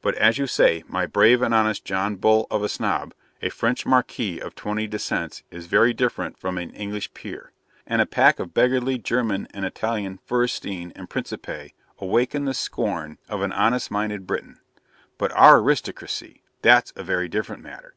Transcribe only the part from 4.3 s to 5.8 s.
of twenty descents is